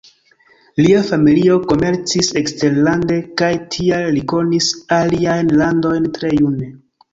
Lia 0.85 1.01
familio 1.09 1.57
komercis 1.71 2.29
eksterlande, 2.41 3.19
kaj 3.43 3.51
tial 3.77 4.09
li 4.17 4.25
konis 4.35 4.73
aliajn 4.99 5.55
landojn 5.63 6.11
tre 6.19 6.37
june. 6.43 6.75